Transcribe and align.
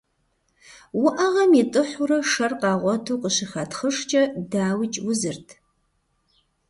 Уӏэгъэм 1.03 1.51
итӏыхьурэ 1.61 2.19
шэр 2.31 2.53
къагъуэту 2.61 3.19
къыщыхатхъыжкӏэ, 3.21 4.21
дауикӏ, 4.51 4.97
узырт. 5.09 5.47